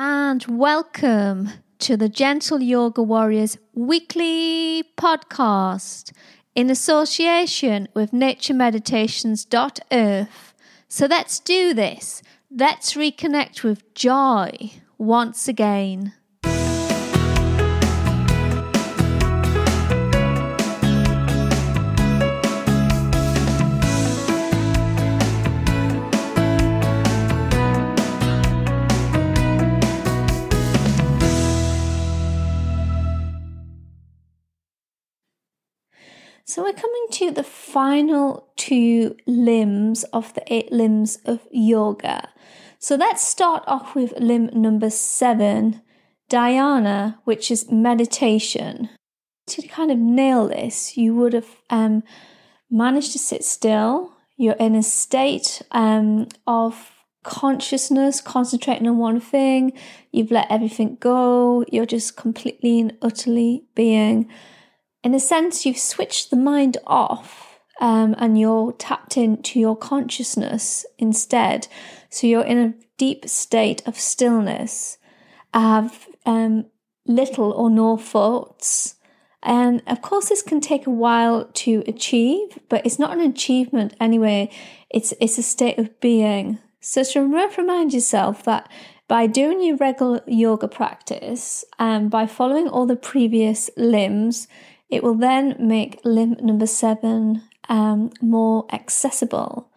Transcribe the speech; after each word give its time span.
and 0.00 0.44
welcome 0.46 1.50
to 1.80 1.96
the 1.96 2.08
Gentle 2.08 2.62
Yoga 2.62 3.02
Warriors 3.02 3.58
weekly 3.74 4.84
podcast 4.96 6.12
in 6.54 6.70
association 6.70 7.88
with 7.94 8.12
naturemeditations.earth. 8.12 10.54
So 10.86 11.06
let's 11.06 11.40
do 11.40 11.74
this. 11.74 12.22
Let's 12.48 12.94
reconnect 12.94 13.64
with 13.64 13.92
joy 13.94 14.70
once 14.98 15.48
again. 15.48 16.12
So 36.58 36.64
we're 36.64 36.72
coming 36.72 37.06
to 37.12 37.30
the 37.30 37.44
final 37.44 38.48
two 38.56 39.14
limbs 39.26 40.02
of 40.12 40.34
the 40.34 40.42
eight 40.52 40.72
limbs 40.72 41.20
of 41.24 41.38
yoga. 41.52 42.30
So 42.80 42.96
let's 42.96 43.22
start 43.22 43.62
off 43.68 43.94
with 43.94 44.18
limb 44.18 44.50
number 44.52 44.90
seven, 44.90 45.82
dhyana, 46.28 47.18
which 47.22 47.52
is 47.52 47.70
meditation. 47.70 48.88
To 49.46 49.62
kind 49.68 49.92
of 49.92 49.98
nail 49.98 50.48
this, 50.48 50.96
you 50.96 51.14
would 51.14 51.32
have 51.32 51.46
um, 51.70 52.02
managed 52.68 53.12
to 53.12 53.20
sit 53.20 53.44
still. 53.44 54.16
You're 54.36 54.56
in 54.56 54.74
a 54.74 54.82
state 54.82 55.62
um, 55.70 56.26
of 56.44 56.90
consciousness, 57.22 58.20
concentrating 58.20 58.88
on 58.88 58.98
one 58.98 59.20
thing. 59.20 59.74
You've 60.10 60.32
let 60.32 60.50
everything 60.50 60.96
go. 60.98 61.64
You're 61.70 61.86
just 61.86 62.16
completely 62.16 62.80
and 62.80 62.96
utterly 63.00 63.62
being 63.76 64.28
in 65.02 65.14
a 65.14 65.20
sense, 65.20 65.64
you've 65.64 65.78
switched 65.78 66.30
the 66.30 66.36
mind 66.36 66.76
off 66.86 67.58
um, 67.80 68.14
and 68.18 68.38
you're 68.38 68.72
tapped 68.72 69.16
into 69.16 69.60
your 69.60 69.76
consciousness 69.76 70.84
instead. 70.98 71.68
So 72.10 72.26
you're 72.26 72.44
in 72.44 72.58
a 72.58 72.74
deep 72.96 73.28
state 73.28 73.86
of 73.86 73.98
stillness, 73.98 74.98
have 75.54 76.06
um, 76.26 76.66
little 77.06 77.52
or 77.52 77.70
no 77.70 77.96
thoughts. 77.96 78.96
And 79.42 79.82
of 79.86 80.02
course, 80.02 80.28
this 80.28 80.42
can 80.42 80.60
take 80.60 80.86
a 80.86 80.90
while 80.90 81.44
to 81.44 81.84
achieve, 81.86 82.58
but 82.68 82.84
it's 82.84 82.98
not 82.98 83.12
an 83.12 83.20
achievement 83.20 83.94
anyway. 84.00 84.50
It's 84.90 85.14
it's 85.20 85.38
a 85.38 85.42
state 85.42 85.78
of 85.78 86.00
being. 86.00 86.58
So 86.80 87.04
to 87.04 87.20
remind 87.56 87.94
yourself 87.94 88.42
that 88.44 88.68
by 89.06 89.26
doing 89.26 89.62
your 89.62 89.76
regular 89.76 90.22
yoga 90.26 90.68
practice 90.68 91.64
and 91.78 92.10
by 92.10 92.26
following 92.26 92.68
all 92.68 92.84
the 92.84 92.96
previous 92.96 93.70
limbs, 93.76 94.48
it 94.90 95.02
will 95.02 95.14
then 95.14 95.56
make 95.58 96.00
limb 96.04 96.36
number 96.40 96.66
seven 96.66 97.42
um, 97.68 98.10
more 98.20 98.66
accessible. 98.72 99.70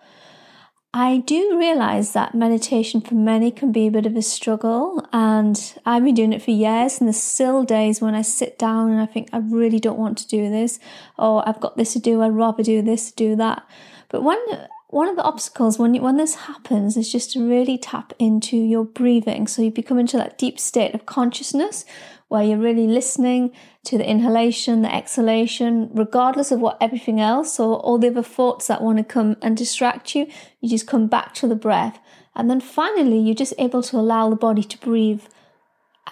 I 0.93 1.19
do 1.19 1.57
realize 1.57 2.11
that 2.11 2.35
meditation 2.35 2.99
for 2.99 3.15
many 3.15 3.49
can 3.49 3.71
be 3.71 3.87
a 3.87 3.91
bit 3.91 4.05
of 4.05 4.17
a 4.17 4.21
struggle, 4.21 5.07
and 5.13 5.79
I've 5.85 6.03
been 6.03 6.15
doing 6.15 6.33
it 6.33 6.41
for 6.41 6.51
years. 6.51 6.99
And 6.99 7.07
there's 7.07 7.21
still 7.21 7.63
days 7.63 8.01
when 8.01 8.13
I 8.13 8.21
sit 8.21 8.59
down 8.59 8.91
and 8.91 8.99
I 8.99 9.05
think 9.05 9.29
I 9.31 9.37
really 9.37 9.79
don't 9.79 9.97
want 9.97 10.17
to 10.17 10.27
do 10.27 10.49
this, 10.49 10.79
or 11.17 11.47
I've 11.47 11.61
got 11.61 11.77
this 11.77 11.93
to 11.93 11.99
do, 11.99 12.21
I'd 12.21 12.33
rather 12.33 12.61
do 12.61 12.81
this, 12.81 13.11
do 13.11 13.37
that. 13.37 13.65
But 14.09 14.23
one 14.23 14.39
one 14.87 15.07
of 15.07 15.15
the 15.15 15.23
obstacles 15.23 15.79
when 15.79 15.95
when 16.01 16.17
this 16.17 16.35
happens 16.35 16.97
is 16.97 17.09
just 17.09 17.31
to 17.31 17.47
really 17.47 17.77
tap 17.77 18.11
into 18.19 18.57
your 18.57 18.83
breathing, 18.83 19.47
so 19.47 19.61
you 19.61 19.71
become 19.71 19.97
into 19.97 20.17
that 20.17 20.37
deep 20.37 20.59
state 20.59 20.93
of 20.93 21.05
consciousness 21.05 21.85
where 22.31 22.43
you're 22.43 22.57
really 22.57 22.87
listening 22.87 23.51
to 23.83 23.97
the 23.97 24.09
inhalation, 24.09 24.83
the 24.83 24.95
exhalation, 24.95 25.89
regardless 25.93 26.49
of 26.49 26.61
what 26.61 26.77
everything 26.79 27.19
else 27.19 27.59
or 27.59 27.77
all 27.79 27.97
the 27.97 28.07
other 28.07 28.23
thoughts 28.23 28.67
that 28.67 28.81
want 28.81 28.97
to 28.97 29.03
come 29.03 29.35
and 29.41 29.57
distract 29.57 30.15
you, 30.15 30.25
you 30.61 30.69
just 30.69 30.87
come 30.87 31.07
back 31.07 31.33
to 31.33 31.45
the 31.45 31.55
breath. 31.55 31.99
And 32.33 32.49
then 32.49 32.61
finally, 32.61 33.19
you're 33.19 33.35
just 33.35 33.53
able 33.57 33.83
to 33.83 33.97
allow 33.97 34.29
the 34.29 34.37
body 34.37 34.63
to 34.63 34.77
breathe 34.77 35.23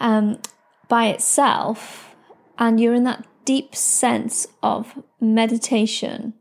um, 0.01 0.41
by 0.89 1.07
itself, 1.07 2.13
and 2.57 2.81
you're 2.81 2.93
in 2.93 3.05
that 3.05 3.25
deep 3.45 3.73
sense 3.73 4.45
of 4.61 5.01
meditation. 5.21 6.33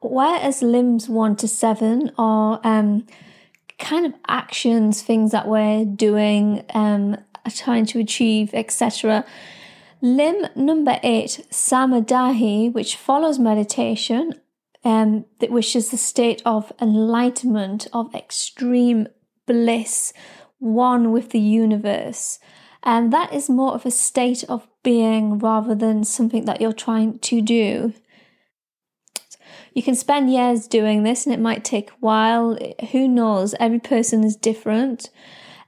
Whereas 0.00 0.62
limbs 0.62 1.10
one 1.10 1.36
to 1.36 1.46
seven 1.46 2.10
are 2.16 2.58
um, 2.64 3.06
kind 3.78 4.06
of 4.06 4.14
actions, 4.28 5.02
things 5.02 5.32
that 5.32 5.46
we're 5.46 5.84
doing 5.84 6.64
um, 6.72 7.18
are 7.46 7.52
trying 7.52 7.86
to 7.86 7.98
achieve, 7.98 8.50
etc. 8.54 9.24
Limb 10.02 10.46
number 10.56 10.98
eight, 11.02 11.46
Samadhi, 11.50 12.68
which 12.70 12.96
follows 12.96 13.38
meditation, 13.38 14.34
um, 14.84 15.26
which 15.40 15.76
is 15.76 15.90
the 15.90 15.96
state 15.96 16.42
of 16.46 16.72
enlightenment, 16.80 17.86
of 17.92 18.14
extreme 18.14 19.08
bliss, 19.46 20.12
one 20.58 21.12
with 21.12 21.30
the 21.30 21.40
universe. 21.40 22.38
And 22.82 23.12
that 23.12 23.32
is 23.32 23.50
more 23.50 23.74
of 23.74 23.84
a 23.84 23.90
state 23.90 24.44
of 24.48 24.66
being 24.82 25.38
rather 25.38 25.74
than 25.74 26.04
something 26.04 26.46
that 26.46 26.60
you're 26.60 26.72
trying 26.72 27.18
to 27.18 27.42
do. 27.42 27.92
You 29.74 29.82
can 29.82 29.94
spend 29.94 30.32
years 30.32 30.66
doing 30.66 31.02
this 31.02 31.26
and 31.26 31.34
it 31.34 31.40
might 31.40 31.64
take 31.64 31.90
a 31.90 31.94
while. 32.00 32.58
Who 32.92 33.06
knows? 33.06 33.54
Every 33.60 33.78
person 33.78 34.24
is 34.24 34.34
different. 34.34 35.10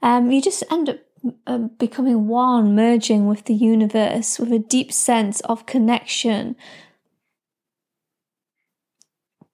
Um, 0.03 0.31
you 0.31 0.43
just 0.43 0.65
end 0.71 0.89
up 0.89 0.99
um, 1.47 1.69
becoming 1.79 2.27
one, 2.27 2.75
merging 2.75 3.27
with 3.27 3.45
the 3.45 3.55
universe 3.55 4.39
with 4.39 4.53
a 4.53 4.59
deep 4.59 4.93
sense 4.93 5.41
of 5.43 5.67
connection. 5.67 6.57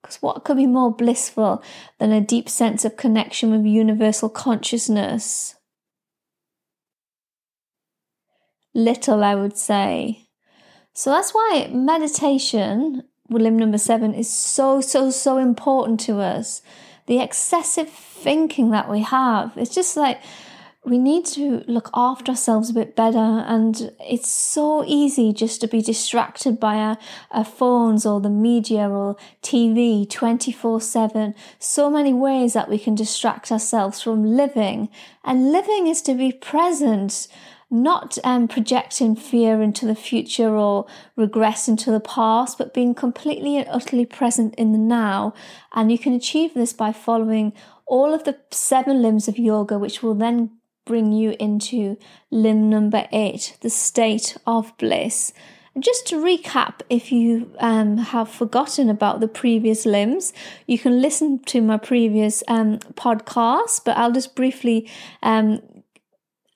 Because 0.01 0.23
what 0.23 0.45
could 0.45 0.57
be 0.57 0.67
more 0.67 0.95
blissful 0.95 1.63
than 1.99 2.13
a 2.13 2.21
deep 2.21 2.49
sense 2.49 2.85
of 2.85 2.97
connection 2.97 3.51
with 3.51 3.67
universal 3.67 4.29
consciousness? 4.29 5.57
Little, 8.75 9.23
I 9.23 9.35
would 9.35 9.59
say. 9.59 10.29
So 10.95 11.11
that's 11.11 11.33
why 11.33 11.71
meditation, 11.73 13.03
limb 13.29 13.59
number 13.59 13.79
seven, 13.79 14.15
is 14.15 14.31
so, 14.31 14.81
so, 14.81 15.11
so 15.11 15.37
important 15.37 16.01
to 16.01 16.21
us. 16.21 16.63
The 17.07 17.21
excessive 17.21 17.89
thinking 17.89 18.71
that 18.71 18.89
we 18.89 19.01
have. 19.01 19.53
It's 19.57 19.75
just 19.75 19.97
like 19.97 20.21
we 20.89 20.99
need 20.99 21.27
to 21.27 21.63
look 21.67 21.91
after 21.93 22.33
ourselves 22.33 22.71
a 22.71 22.75
bit 22.75 22.97
better 22.97 23.19
and 23.19 23.93
it's 24.01 24.31
so 24.31 24.85
easy 24.87 25.33
just 25.33 25.61
to 25.61 25.69
be 25.69 25.83
distracted 25.83 26.59
by 26.59 26.77
our, 26.77 26.99
our 27.31 27.45
phones 27.45 28.07
or 28.07 28.21
the 28.21 28.31
media 28.31 28.89
or 28.89 29.17
tv 29.43 30.09
24 30.09 30.81
7 30.81 31.35
so 31.59 31.91
many 31.91 32.13
ways 32.13 32.55
that 32.55 32.71
we 32.71 32.79
can 32.79 32.95
distract 32.95 33.53
ourselves 33.53 34.01
from 34.01 34.25
living 34.25 34.89
and 35.25 35.53
living 35.53 35.87
is 35.87 36.01
to 36.01 36.15
be 36.15 36.33
present 36.33 37.29
not 37.71 38.17
um, 38.25 38.49
projecting 38.49 39.15
fear 39.15 39.61
into 39.61 39.85
the 39.85 39.95
future 39.95 40.57
or 40.57 40.87
regress 41.17 41.69
into 41.69 41.91
the 41.91 42.01
past, 42.01 42.57
but 42.57 42.73
being 42.73 42.95
completely 42.95 43.59
and 43.59 43.69
utterly 43.69 44.07
present 44.07 44.55
in 44.55 44.73
the 44.73 44.79
now. 44.79 45.35
And 45.75 45.93
you 45.93 45.99
can 45.99 46.15
achieve 46.15 46.55
this 46.55 46.73
by 46.73 46.93
following 46.93 47.53
all 47.85 48.15
of 48.15 48.25
the 48.25 48.39
seven 48.51 49.03
limbs 49.03 49.29
of 49.29 49.39
yoga, 49.39 49.79
which 49.79 50.03
will 50.03 50.15
then 50.15 50.58
bring 50.89 51.13
you 51.13 51.37
into 51.39 51.99
limb 52.31 52.71
number 52.71 53.07
eight, 53.13 53.57
the 53.61 53.71
state 53.71 54.37
of 54.47 54.77
bliss. 54.79 55.35
Just 55.79 56.07
to 56.09 56.17
recap, 56.17 56.81
if 56.89 57.13
you 57.13 57.53
um, 57.61 57.99
have 57.99 58.29
forgotten 58.29 58.89
about 58.89 59.21
the 59.21 59.29
previous 59.29 59.87
limbs, 59.87 60.33
you 60.67 60.79
can 60.79 61.01
listen 61.01 61.41
to 61.45 61.61
my 61.61 61.77
previous 61.77 62.43
um, 62.49 62.79
podcast, 62.95 63.85
but 63.85 63.97
I'll 63.97 64.11
just 64.11 64.35
briefly 64.35 64.91
um, 65.23 65.63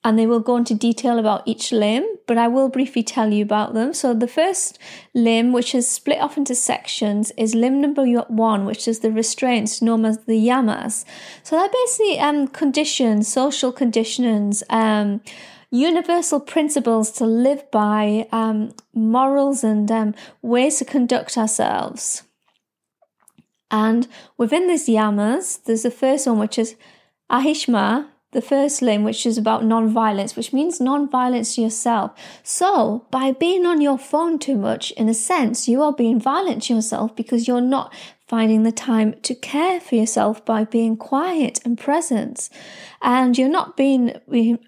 and 0.04 0.18
they 0.18 0.26
will 0.26 0.40
go 0.40 0.56
into 0.56 0.74
detail 0.74 1.18
about 1.18 1.42
each 1.46 1.70
limb, 1.70 2.04
but 2.26 2.36
I 2.36 2.48
will 2.48 2.68
briefly 2.68 3.02
tell 3.02 3.32
you 3.32 3.44
about 3.44 3.74
them. 3.74 3.94
So, 3.94 4.12
the 4.12 4.26
first 4.26 4.78
limb, 5.14 5.52
which 5.52 5.74
is 5.74 5.88
split 5.88 6.20
off 6.20 6.36
into 6.36 6.54
sections, 6.54 7.30
is 7.36 7.54
limb 7.54 7.80
number 7.80 8.04
one, 8.28 8.64
which 8.64 8.88
is 8.88 9.00
the 9.00 9.12
restraints 9.12 9.80
known 9.80 10.04
as 10.04 10.18
the 10.24 10.34
yamas. 10.34 11.04
So, 11.44 11.56
they're 11.56 11.68
basically 11.68 12.18
um, 12.18 12.48
conditions, 12.48 13.28
social 13.28 13.70
conditions, 13.70 14.64
um, 14.70 15.20
universal 15.70 16.40
principles 16.40 17.12
to 17.12 17.24
live 17.24 17.70
by, 17.70 18.28
um, 18.32 18.74
morals, 18.92 19.62
and 19.62 19.90
um, 19.90 20.14
ways 20.42 20.78
to 20.78 20.84
conduct 20.84 21.38
ourselves. 21.38 22.24
And 23.70 24.06
within 24.36 24.66
these 24.66 24.86
yamas, 24.86 25.62
there's 25.64 25.84
the 25.84 25.90
first 25.90 26.26
one, 26.26 26.38
which 26.38 26.58
is 26.58 26.76
ahimsa, 27.30 28.11
the 28.32 28.42
first 28.42 28.82
limb, 28.82 29.04
which 29.04 29.24
is 29.24 29.38
about 29.38 29.64
non-violence, 29.64 30.36
which 30.36 30.52
means 30.52 30.80
non-violence 30.80 31.54
to 31.54 31.62
yourself. 31.62 32.12
So 32.42 33.06
by 33.10 33.32
being 33.32 33.64
on 33.64 33.80
your 33.80 33.98
phone 33.98 34.38
too 34.38 34.56
much, 34.56 34.90
in 34.92 35.08
a 35.08 35.14
sense, 35.14 35.68
you 35.68 35.82
are 35.82 35.92
being 35.92 36.18
violent 36.18 36.64
to 36.64 36.74
yourself 36.74 37.14
because 37.14 37.46
you're 37.46 37.60
not 37.60 37.92
finding 38.26 38.62
the 38.62 38.72
time 38.72 39.14
to 39.20 39.34
care 39.34 39.78
for 39.78 39.94
yourself 39.94 40.42
by 40.46 40.64
being 40.64 40.96
quiet 40.96 41.60
and 41.66 41.76
present. 41.76 42.48
And 43.02 43.36
you're 43.36 43.50
not 43.50 43.76
being, 43.76 44.14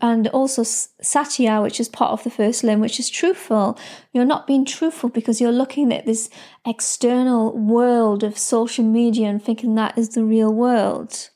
and 0.02 0.28
also 0.28 0.62
satya, 0.62 1.62
which 1.62 1.80
is 1.80 1.88
part 1.88 2.12
of 2.12 2.22
the 2.22 2.30
first 2.30 2.62
limb, 2.62 2.80
which 2.80 3.00
is 3.00 3.08
truthful. 3.08 3.78
You're 4.12 4.26
not 4.26 4.46
being 4.46 4.66
truthful 4.66 5.08
because 5.08 5.40
you're 5.40 5.50
looking 5.50 5.90
at 5.94 6.04
this 6.04 6.28
external 6.66 7.56
world 7.56 8.22
of 8.22 8.36
social 8.36 8.84
media 8.84 9.28
and 9.28 9.42
thinking 9.42 9.74
that 9.76 9.96
is 9.96 10.10
the 10.10 10.24
real 10.24 10.52
world. 10.52 11.30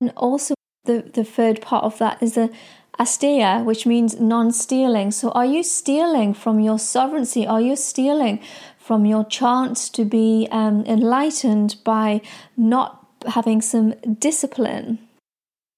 And 0.00 0.10
also, 0.16 0.54
the, 0.84 1.10
the 1.12 1.24
third 1.24 1.60
part 1.60 1.84
of 1.84 1.98
that 1.98 2.22
is 2.22 2.34
the 2.34 2.52
asteya, 2.98 3.64
which 3.64 3.86
means 3.86 4.20
non 4.20 4.52
stealing. 4.52 5.10
So, 5.10 5.30
are 5.30 5.46
you 5.46 5.62
stealing 5.62 6.34
from 6.34 6.60
your 6.60 6.78
sovereignty? 6.78 7.46
Are 7.46 7.60
you 7.60 7.76
stealing 7.76 8.40
from 8.78 9.06
your 9.06 9.24
chance 9.24 9.88
to 9.90 10.04
be 10.04 10.48
um, 10.50 10.84
enlightened 10.86 11.76
by 11.84 12.20
not 12.56 13.06
having 13.26 13.62
some 13.62 13.94
discipline? 14.18 14.98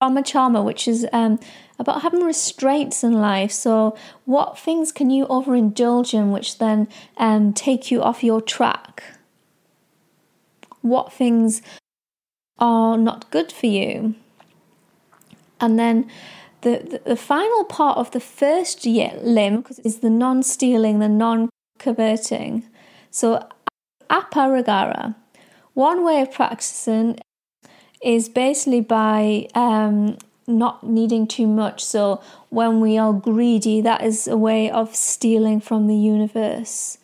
Brahmacharya, 0.03 0.63
which 0.63 0.87
is 0.87 1.07
um, 1.13 1.41
about 1.79 2.03
having 2.03 2.21
restraints 2.21 3.03
in 3.03 3.15
life. 3.15 3.53
So, 3.53 3.97
what 4.25 4.59
things 4.59 4.93
can 4.93 5.11
you 5.11 5.27
overindulge 5.27 6.13
in 6.13 6.33
which 6.33 6.59
then 6.59 6.89
um, 7.17 7.53
take 7.53 7.91
you 7.91 8.03
off 8.03 8.23
your 8.23 8.41
track? 8.41 9.03
What 10.83 11.13
things 11.13 11.63
are 12.59 12.97
not 12.99 13.31
good 13.31 13.51
for 13.51 13.67
you? 13.67 14.15
And 15.61 15.79
then 15.79 16.11
the, 16.63 17.01
the, 17.05 17.11
the 17.11 17.17
final 17.17 17.65
part 17.65 17.99
of 17.99 18.11
the 18.11 18.21
first 18.21 18.85
limb 18.85 19.65
is 19.85 19.99
the 19.99 20.11
non 20.11 20.43
stealing, 20.43 20.99
the 20.99 21.09
non 21.09 21.49
coveting. 21.79 22.65
So, 23.11 23.47
aparigraha. 24.11 25.15
One 25.75 26.05
way 26.05 26.21
of 26.23 26.33
practicing 26.33 27.19
is 28.03 28.29
basically 28.29 28.81
by 28.81 29.49
um, 29.55 30.17
not 30.47 30.83
needing 30.83 31.27
too 31.27 31.47
much. 31.47 31.85
So, 31.85 32.21
when 32.51 32.81
we 32.81 32.99
are 32.99 33.13
greedy, 33.13 33.81
that 33.83 34.03
is 34.03 34.27
a 34.27 34.37
way 34.37 34.71
of 34.71 34.95
stealing 34.95 35.61
from 35.61 35.87
the 35.87 35.97
universe. 35.97 36.99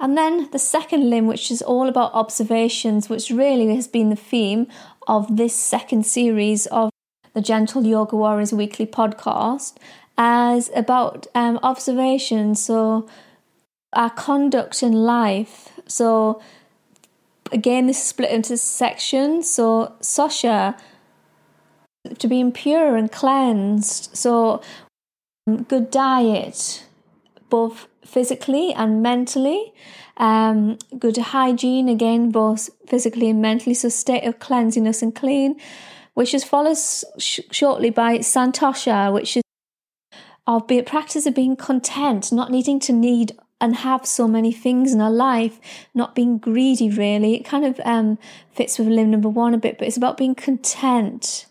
And 0.00 0.16
then 0.18 0.50
the 0.50 0.58
second 0.58 1.10
limb, 1.10 1.26
which 1.26 1.50
is 1.50 1.62
all 1.62 1.88
about 1.88 2.12
observations, 2.12 3.08
which 3.08 3.30
really 3.30 3.74
has 3.76 3.86
been 3.86 4.10
the 4.10 4.16
theme 4.16 4.66
of 5.06 5.36
this 5.36 5.54
second 5.54 6.06
series 6.06 6.66
of 6.66 6.91
the 7.34 7.40
Gentle 7.40 7.84
Yoga 7.84 8.16
Warriors 8.16 8.52
weekly 8.52 8.86
podcast, 8.86 9.76
as 10.18 10.70
about 10.74 11.26
um, 11.34 11.58
observation. 11.62 12.54
So, 12.54 13.08
our 13.92 14.10
conduct 14.10 14.82
in 14.82 14.92
life. 14.92 15.68
So, 15.86 16.40
again, 17.50 17.86
this 17.86 17.98
is 17.98 18.04
split 18.04 18.30
into 18.30 18.56
sections. 18.56 19.50
So, 19.50 19.94
Saucha, 20.00 20.78
to 22.18 22.28
be 22.28 22.50
pure 22.50 22.96
and 22.96 23.10
cleansed. 23.10 24.16
So, 24.16 24.62
um, 25.46 25.64
good 25.64 25.90
diet, 25.90 26.84
both 27.50 27.86
physically 28.04 28.72
and 28.72 29.02
mentally. 29.02 29.72
Um, 30.18 30.78
good 30.98 31.16
hygiene, 31.16 31.88
again, 31.88 32.30
both 32.30 32.70
physically 32.86 33.30
and 33.30 33.40
mentally. 33.40 33.74
So, 33.74 33.88
state 33.88 34.24
of 34.24 34.38
cleanliness 34.38 35.02
and 35.02 35.14
clean 35.14 35.60
which 36.14 36.34
is 36.34 36.44
followed 36.44 36.78
sh- 37.18 37.40
shortly 37.50 37.90
by 37.90 38.18
Santosha, 38.18 39.12
which 39.12 39.36
is 39.36 39.42
our 40.46 40.60
practice 40.60 41.26
of 41.26 41.34
being 41.34 41.56
content, 41.56 42.32
not 42.32 42.50
needing 42.50 42.80
to 42.80 42.92
need 42.92 43.36
and 43.60 43.76
have 43.76 44.04
so 44.04 44.26
many 44.26 44.52
things 44.52 44.92
in 44.92 45.00
our 45.00 45.10
life, 45.10 45.60
not 45.94 46.16
being 46.16 46.36
greedy 46.36 46.90
really. 46.90 47.36
It 47.36 47.44
kind 47.44 47.64
of 47.64 47.80
um, 47.84 48.18
fits 48.50 48.78
with 48.78 48.88
limb 48.88 49.12
number 49.12 49.28
one 49.28 49.54
a 49.54 49.58
bit, 49.58 49.78
but 49.78 49.86
it's 49.86 49.96
about 49.96 50.16
being 50.16 50.34
content, 50.34 51.46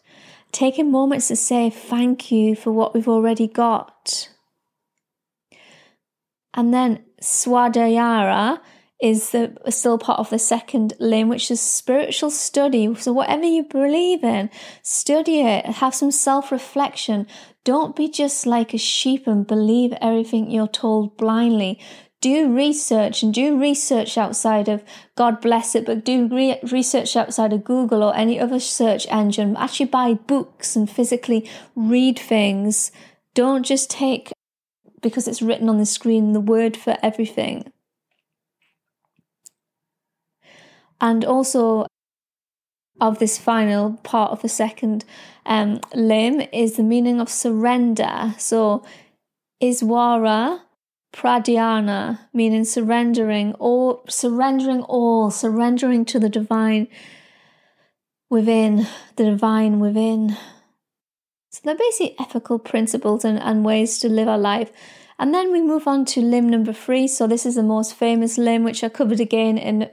taking 0.51 0.91
moments 0.91 1.29
to 1.29 1.37
say 1.37 1.69
thank 1.69 2.29
you 2.29 2.53
for 2.55 2.71
what 2.71 2.93
we've 2.93 3.07
already 3.07 3.47
got. 3.47 4.29
And 6.53 6.73
then 6.73 7.03
Swadhyaya 7.21 8.59
is 9.01 9.31
the 9.31 9.57
still 9.69 9.97
part 9.97 10.19
of 10.19 10.29
the 10.29 10.39
second 10.39 10.93
limb, 10.99 11.27
which 11.27 11.49
is 11.49 11.59
spiritual 11.59 12.29
study. 12.29 12.93
So 12.95 13.11
whatever 13.11 13.45
you 13.45 13.63
believe 13.63 14.23
in, 14.23 14.49
study 14.83 15.41
it, 15.41 15.65
have 15.65 15.95
some 15.95 16.11
self-reflection. 16.11 17.25
Don't 17.63 17.95
be 17.95 18.07
just 18.09 18.45
like 18.45 18.73
a 18.73 18.77
sheep 18.77 19.25
and 19.25 19.45
believe 19.45 19.93
everything 20.01 20.51
you're 20.51 20.67
told 20.67 21.17
blindly. 21.17 21.79
Do 22.21 22.53
research 22.55 23.23
and 23.23 23.33
do 23.33 23.59
research 23.59 24.15
outside 24.15 24.69
of 24.69 24.83
God 25.15 25.41
bless 25.41 25.73
it, 25.73 25.87
but 25.87 26.05
do 26.05 26.27
re- 26.27 26.59
research 26.71 27.15
outside 27.15 27.51
of 27.51 27.63
Google 27.63 28.03
or 28.03 28.15
any 28.15 28.39
other 28.39 28.59
search 28.59 29.07
engine. 29.09 29.57
Actually 29.57 29.87
buy 29.87 30.13
books 30.13 30.75
and 30.75 30.87
physically 30.87 31.49
read 31.75 32.19
things. 32.19 32.91
Don't 33.33 33.63
just 33.63 33.89
take 33.89 34.31
because 35.01 35.27
it's 35.27 35.41
written 35.41 35.67
on 35.67 35.79
the 35.79 35.85
screen 35.87 36.33
the 36.33 36.39
word 36.39 36.77
for 36.77 36.95
everything. 37.01 37.71
And 41.01 41.25
also 41.25 41.87
of 43.01 43.17
this 43.17 43.37
final 43.37 43.93
part 44.03 44.31
of 44.31 44.43
the 44.43 44.49
second 44.49 45.03
um, 45.45 45.81
limb 45.95 46.41
is 46.53 46.77
the 46.77 46.83
meaning 46.83 47.19
of 47.19 47.27
surrender. 47.27 48.35
So, 48.37 48.85
Iswara 49.61 50.61
Pradhyana, 51.13 52.19
meaning 52.31 52.63
surrendering 52.63 53.55
or 53.59 54.01
surrendering 54.07 54.83
all, 54.83 55.31
surrendering 55.31 56.05
to 56.05 56.19
the 56.19 56.29
divine 56.29 56.87
within, 58.29 58.87
the 59.15 59.25
divine 59.25 59.79
within. 59.79 60.37
So, 61.51 61.61
they're 61.63 61.75
basically 61.75 62.15
ethical 62.19 62.59
principles 62.59 63.25
and, 63.25 63.39
and 63.39 63.65
ways 63.65 63.97
to 63.99 64.09
live 64.09 64.27
our 64.27 64.37
life 64.37 64.71
and 65.21 65.35
then 65.35 65.51
we 65.51 65.61
move 65.61 65.87
on 65.87 66.03
to 66.03 66.19
limb 66.19 66.49
number 66.49 66.73
three. 66.73 67.07
So 67.07 67.27
this 67.27 67.45
is 67.45 67.53
the 67.53 67.61
most 67.61 67.93
famous 67.93 68.39
limb, 68.39 68.63
which 68.63 68.83
I 68.83 68.89
covered 68.89 69.19
again 69.19 69.55
in, 69.59 69.83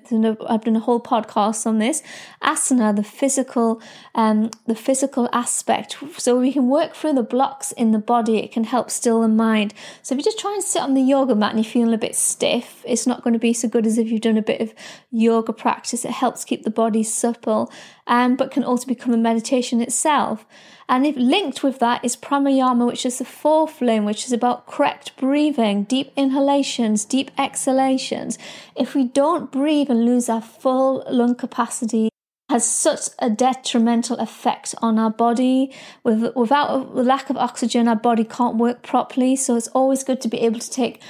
I've 0.49 0.65
done 0.65 0.75
a 0.75 0.81
whole 0.81 1.01
podcast 1.01 1.67
on 1.67 1.79
this. 1.79 2.03
Asana, 2.43 2.97
the 2.97 3.03
physical, 3.03 3.83
um, 4.15 4.51
the 4.67 4.75
physical 4.75 5.29
aspect. 5.31 5.99
So 6.17 6.39
we 6.39 6.51
can 6.51 6.71
work 6.71 6.95
through 6.95 7.13
the 7.13 7.23
blocks 7.23 7.73
in 7.73 7.93
the 7.93 7.99
body. 7.99 8.39
It 8.39 8.53
can 8.53 8.65
help 8.65 8.91
still 8.91 9.21
the 9.21 9.29
mind. 9.29 9.75
So 10.01 10.15
if 10.15 10.19
you 10.19 10.25
just 10.25 10.39
try 10.39 10.55
and 10.55 10.65
sit 10.65 10.81
on 10.81 10.95
the 10.95 11.03
yoga 11.03 11.35
mat 11.35 11.55
and 11.55 11.63
you're 11.63 11.71
feeling 11.71 11.93
a 11.93 11.99
bit 11.99 12.17
stiff, 12.17 12.83
it's 12.87 13.07
not 13.07 13.23
going 13.23 13.35
to 13.35 13.39
be 13.39 13.53
so 13.53 13.69
good 13.69 13.87
as 13.87 13.99
if 13.99 14.11
you've 14.11 14.23
done 14.23 14.39
a 14.39 14.43
bit 14.43 14.63
of 14.63 14.73
yoga 15.11 15.53
practice. 15.53 16.07
It 16.07 16.13
helps 16.13 16.47
keep 16.47 16.63
the 16.63 16.71
body 16.71 17.03
supple, 17.03 17.71
um, 18.07 18.35
but 18.35 18.51
can 18.51 18.65
also 18.65 18.87
become 18.87 19.13
a 19.13 19.19
meditation 19.19 19.83
itself. 19.83 20.47
And 20.89 21.07
if 21.07 21.17
linked 21.17 21.63
with 21.63 21.81
that 21.81 22.03
is 22.03 22.17
pranayama, 22.17 22.87
which 22.87 23.05
is 23.05 23.19
the 23.19 23.25
fourth 23.25 23.83
limb, 23.83 24.07
which 24.07 24.25
is 24.25 24.33
about 24.33 24.67
correct 24.67 25.17
breathing, 25.19 25.85
deep 25.85 26.13
inhalations, 26.17 27.05
deep 27.05 27.31
exhalations. 27.37 28.39
If 28.75 28.95
we 28.95 29.05
don't 29.05 29.53
breathe 29.53 29.91
and 29.91 30.07
lose 30.07 30.31
our 30.31 30.41
full 30.41 31.05
lung 31.11 31.35
capacity, 31.35 32.09
has 32.49 32.67
such 32.67 33.11
a 33.19 33.29
detrimental 33.29 34.17
effect 34.17 34.75
on 34.81 34.99
our 34.99 35.11
body. 35.11 35.71
With, 36.03 36.35
without 36.35 36.71
a 36.71 36.79
lack 37.03 37.29
of 37.29 37.37
oxygen, 37.37 37.87
our 37.87 37.97
body 37.97 38.25
can't 38.25 38.57
work 38.57 38.83
properly. 38.83 39.37
So 39.37 39.57
it's 39.57 39.69
always 39.69 40.03
good 40.03 40.23
to 40.23 40.29
be 40.29 40.41
able 40.41 40.61
to 40.61 40.71
take 40.71 41.03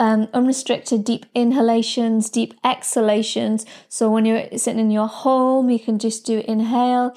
um, 0.00 0.28
unrestricted 0.34 1.04
deep 1.04 1.26
inhalations, 1.34 2.28
deep 2.28 2.54
exhalations. 2.64 3.64
So 3.88 4.10
when 4.10 4.24
you're 4.24 4.58
sitting 4.58 4.80
in 4.80 4.90
your 4.90 5.06
home, 5.06 5.70
you 5.70 5.78
can 5.78 6.00
just 6.00 6.26
do 6.26 6.42
inhale 6.48 7.14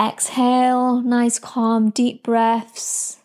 Exhale, 0.00 1.02
nice, 1.02 1.38
calm, 1.38 1.90
deep 1.90 2.22
breaths. 2.22 3.18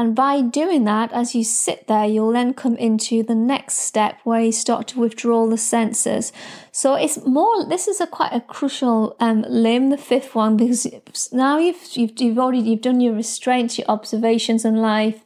And 0.00 0.14
by 0.14 0.40
doing 0.40 0.84
that, 0.84 1.12
as 1.12 1.34
you 1.34 1.44
sit 1.44 1.86
there, 1.86 2.06
you'll 2.06 2.32
then 2.32 2.54
come 2.54 2.74
into 2.76 3.22
the 3.22 3.34
next 3.34 3.74
step 3.74 4.18
where 4.24 4.40
you 4.40 4.50
start 4.50 4.86
to 4.88 4.98
withdraw 4.98 5.46
the 5.46 5.58
senses. 5.58 6.32
So 6.72 6.94
it's 6.94 7.24
more. 7.26 7.66
This 7.66 7.86
is 7.86 8.00
a 8.00 8.06
quite 8.06 8.32
a 8.32 8.40
crucial 8.40 9.14
um, 9.20 9.44
limb, 9.46 9.90
the 9.90 9.98
fifth 9.98 10.34
one, 10.34 10.56
because 10.56 10.86
now 11.32 11.58
you've 11.58 11.76
you've 11.92 12.18
you've 12.18 12.38
already 12.38 12.60
you've 12.60 12.80
done 12.80 13.02
your 13.02 13.12
restraints, 13.12 13.76
your 13.76 13.88
observations 13.90 14.64
in 14.64 14.76
life, 14.76 15.22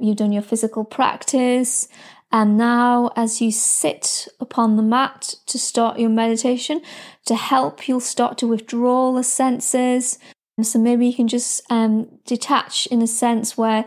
you've 0.00 0.18
done 0.18 0.30
your 0.30 0.42
physical 0.42 0.84
practice, 0.84 1.88
and 2.32 2.56
now, 2.56 3.10
as 3.14 3.42
you 3.42 3.52
sit 3.52 4.26
upon 4.40 4.76
the 4.76 4.82
mat 4.82 5.34
to 5.46 5.58
start 5.58 5.98
your 5.98 6.08
meditation, 6.08 6.80
to 7.26 7.34
help, 7.34 7.86
you'll 7.86 8.00
start 8.00 8.38
to 8.38 8.46
withdraw 8.46 9.12
the 9.12 9.22
senses. 9.22 10.18
So 10.62 10.78
maybe 10.78 11.06
you 11.06 11.14
can 11.14 11.28
just 11.28 11.62
um, 11.70 12.08
detach 12.24 12.86
in 12.86 13.02
a 13.02 13.06
sense 13.06 13.58
where 13.58 13.84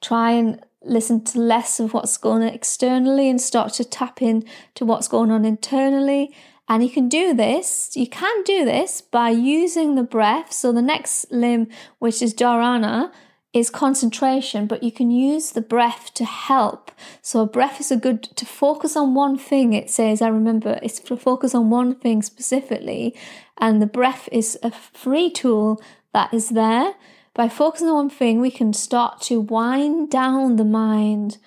try 0.00 0.30
and 0.32 0.64
listen 0.82 1.24
to 1.24 1.40
less 1.40 1.80
of 1.80 1.92
what's 1.92 2.16
going 2.16 2.42
on 2.42 2.48
externally 2.48 3.28
and 3.28 3.40
start 3.40 3.72
to 3.74 3.84
tap 3.84 4.22
in 4.22 4.44
to 4.76 4.84
what's 4.84 5.08
going 5.08 5.32
on 5.32 5.44
internally. 5.44 6.32
And 6.68 6.84
you 6.84 6.90
can 6.90 7.08
do 7.08 7.34
this, 7.34 7.90
you 7.96 8.06
can 8.06 8.44
do 8.44 8.64
this 8.64 9.00
by 9.00 9.30
using 9.30 9.96
the 9.96 10.04
breath. 10.04 10.52
So 10.52 10.72
the 10.72 10.80
next 10.80 11.32
limb, 11.32 11.66
which 11.98 12.22
is 12.22 12.32
dharana, 12.32 13.10
is 13.52 13.68
concentration, 13.68 14.66
but 14.66 14.82
you 14.82 14.92
can 14.92 15.10
use 15.10 15.50
the 15.50 15.60
breath 15.60 16.14
to 16.14 16.24
help. 16.24 16.92
So, 17.20 17.40
a 17.40 17.46
breath 17.46 17.80
is 17.80 17.90
a 17.90 17.96
good 17.96 18.22
to 18.22 18.46
focus 18.46 18.96
on 18.96 19.14
one 19.14 19.36
thing. 19.36 19.72
It 19.72 19.90
says, 19.90 20.22
I 20.22 20.28
remember 20.28 20.78
it's 20.82 21.00
to 21.00 21.16
focus 21.16 21.54
on 21.54 21.70
one 21.70 21.94
thing 21.96 22.22
specifically, 22.22 23.14
and 23.58 23.82
the 23.82 23.86
breath 23.86 24.28
is 24.30 24.58
a 24.62 24.70
free 24.70 25.30
tool 25.30 25.82
that 26.12 26.32
is 26.32 26.50
there. 26.50 26.94
By 27.34 27.48
focusing 27.48 27.88
on 27.88 27.94
one 27.94 28.10
thing, 28.10 28.40
we 28.40 28.50
can 28.50 28.72
start 28.72 29.20
to 29.22 29.40
wind 29.40 30.10
down 30.10 30.56
the 30.56 30.64
mind, 30.64 31.38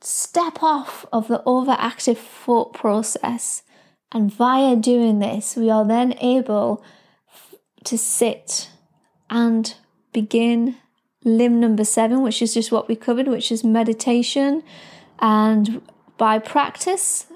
step 0.00 0.62
off 0.62 1.04
of 1.12 1.28
the 1.28 1.42
overactive 1.46 2.18
thought 2.18 2.72
process, 2.72 3.62
and 4.12 4.32
via 4.32 4.76
doing 4.76 5.18
this, 5.18 5.56
we 5.56 5.68
are 5.68 5.84
then 5.84 6.16
able 6.20 6.82
to 7.84 7.98
sit 7.98 8.70
and 9.28 9.74
begin 10.12 10.76
limb 11.24 11.58
number 11.58 11.84
seven, 11.84 12.22
which 12.22 12.42
is 12.42 12.54
just 12.54 12.70
what 12.70 12.88
we 12.88 12.96
covered, 12.96 13.28
which 13.28 13.50
is 13.50 13.64
meditation. 13.64 14.62
And 15.18 15.82
by 16.16 16.38
practice, 16.38 17.26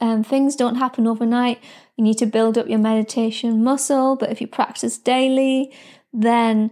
um, 0.00 0.22
things 0.22 0.54
don't 0.54 0.76
happen 0.76 1.06
overnight. 1.06 1.60
You 1.96 2.04
need 2.04 2.18
to 2.18 2.26
build 2.26 2.56
up 2.56 2.68
your 2.68 2.78
meditation 2.78 3.64
muscle, 3.64 4.16
but 4.16 4.30
if 4.30 4.40
you 4.40 4.46
practice 4.46 4.98
daily, 4.98 5.72
then 6.12 6.70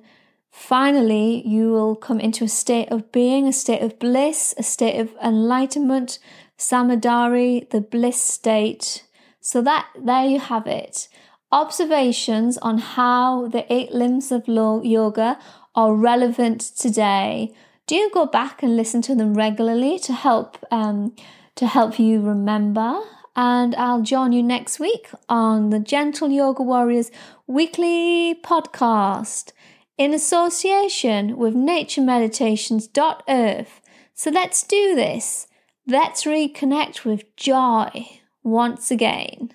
finally 0.50 1.46
you 1.46 1.72
will 1.72 1.96
come 1.96 2.20
into 2.20 2.44
a 2.44 2.48
state 2.48 2.88
of 2.90 3.10
being, 3.10 3.48
a 3.48 3.52
state 3.52 3.82
of 3.82 3.98
bliss, 3.98 4.54
a 4.56 4.62
state 4.62 5.00
of 5.00 5.12
enlightenment, 5.22 6.18
samadhi, 6.56 7.66
the 7.70 7.80
bliss 7.80 8.20
state. 8.20 9.04
So 9.40 9.62
that 9.62 9.86
there 10.00 10.26
you 10.26 10.40
have 10.40 10.66
it. 10.66 11.08
Observations 11.52 12.58
on 12.58 12.78
how 12.78 13.48
the 13.48 13.72
eight 13.72 13.92
limbs 13.92 14.32
of 14.32 14.48
yoga 14.48 15.38
are 15.76 15.94
relevant 15.94 16.60
today, 16.60 17.52
do 17.86 18.10
go 18.12 18.26
back 18.26 18.62
and 18.62 18.76
listen 18.76 19.00
to 19.02 19.14
them 19.14 19.34
regularly 19.34 19.98
to 20.00 20.12
help 20.12 20.58
um, 20.70 21.14
to 21.54 21.66
help 21.66 21.98
you 21.98 22.20
remember. 22.20 23.00
And 23.36 23.74
I'll 23.74 24.02
join 24.02 24.32
you 24.32 24.42
next 24.42 24.80
week 24.80 25.10
on 25.28 25.68
the 25.70 25.78
Gentle 25.78 26.30
Yoga 26.30 26.62
Warriors 26.62 27.10
weekly 27.46 28.34
podcast 28.42 29.52
in 29.98 30.14
association 30.14 31.36
with 31.36 31.54
naturemeditations.earth. 31.54 33.80
So 34.14 34.30
let's 34.30 34.62
do 34.62 34.94
this. 34.94 35.48
Let's 35.86 36.24
reconnect 36.24 37.04
with 37.04 37.36
joy 37.36 38.20
once 38.42 38.90
again. 38.90 39.52